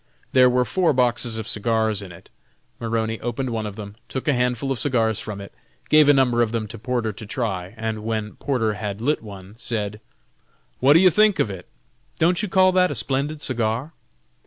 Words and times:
There 0.33 0.49
were 0.49 0.65
four 0.65 0.93
boxes 0.93 1.37
of 1.37 1.47
cigars 1.47 2.01
in 2.01 2.11
it. 2.11 2.31
Maroney 2.79 3.19
opened 3.19 3.51
one 3.51 3.67
of 3.67 3.75
them, 3.75 3.95
took 4.09 4.27
a 4.27 4.33
handful 4.33 4.71
of 4.71 4.79
cigars 4.79 5.19
from 5.19 5.39
it, 5.39 5.53
gave 5.91 6.09
a 6.09 6.13
number 6.13 6.41
of 6.41 6.51
them 6.51 6.67
to 6.69 6.79
Porter 6.79 7.13
to 7.13 7.25
try, 7.27 7.75
and 7.77 8.03
when 8.03 8.33
Porter 8.37 8.73
had 8.73 8.99
lit 8.99 9.21
one, 9.21 9.53
said: 9.57 10.01
"What 10.79 10.93
do 10.93 10.99
you 10.99 11.11
think 11.11 11.37
of 11.37 11.49
that? 11.49 11.67
don't 12.17 12.41
you 12.41 12.49
call 12.49 12.71
that 12.71 12.89
a 12.89 12.95
splendid 12.95 13.43
cigar?" 13.43 13.93